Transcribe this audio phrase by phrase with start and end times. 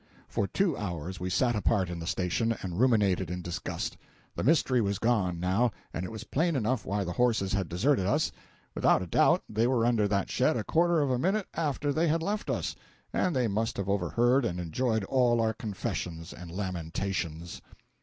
[0.27, 3.97] For two hours we sat apart in the station and ruminated in disgust.
[4.35, 8.07] The mystery was gone, now, and it was plain enough why the horses had deserted
[8.07, 8.31] us.
[8.73, 12.07] Without a doubt they were under that shed a quarter of a minute after they
[12.07, 12.75] had left us,
[13.13, 17.61] and they must have overheard and enjoyed all our confessions and lamentations.